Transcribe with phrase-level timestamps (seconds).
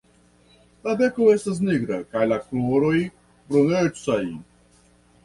[0.85, 2.95] La beko estas nigra kaj la kruroj
[3.53, 4.19] brunecaj.